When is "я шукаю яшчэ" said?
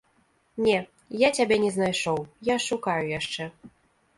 2.53-3.51